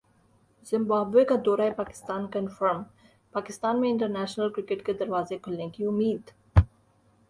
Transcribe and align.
Zimbabwe 0.67 1.23
کا 1.25 1.35
دورہ 1.45 1.69
Pakistan 1.77 2.25
confirm 2.31 2.81
Pakistan 3.33 3.81
میں 3.81 3.89
انٹرنیشنل 3.89 4.49
کرکٹ 4.53 4.85
کے 4.85 4.93
دروازے 4.99 5.37
کھلنے 5.37 5.69
کی 5.69 5.85
امید 5.85 6.31